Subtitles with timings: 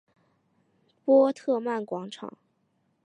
[1.05, 2.35] 波特曼广场。